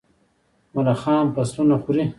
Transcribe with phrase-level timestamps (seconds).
[0.73, 2.03] ملخان فصلونه خوري.